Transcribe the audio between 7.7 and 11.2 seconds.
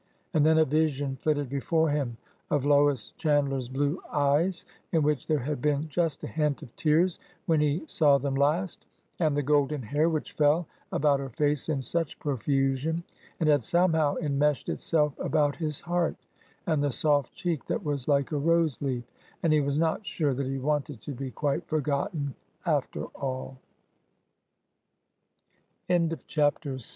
saw them last; and the golden hair vfliich fell about